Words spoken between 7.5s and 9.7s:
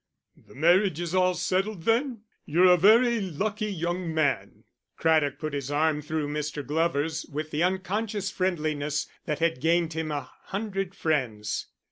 the unconscious friendliness that had